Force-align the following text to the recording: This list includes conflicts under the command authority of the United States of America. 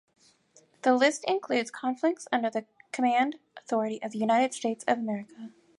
This 0.81 0.99
list 0.99 1.25
includes 1.27 1.69
conflicts 1.69 2.27
under 2.31 2.49
the 2.49 2.65
command 2.91 3.37
authority 3.55 4.01
of 4.01 4.09
the 4.13 4.17
United 4.17 4.51
States 4.51 4.83
of 4.87 4.97
America. 4.97 5.51